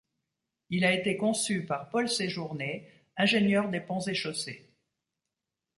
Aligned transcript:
Il 0.71 0.83
a 0.83 0.93
été 0.93 1.15
conçu 1.15 1.63
par 1.67 1.89
Paul 1.89 2.09
Séjourné, 2.09 2.89
ingénieur 3.17 3.69
des 3.69 3.81
Ponts 3.81 3.99
et 3.99 4.15
Chaussées. 4.15 4.73